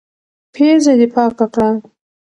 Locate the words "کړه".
1.53-1.69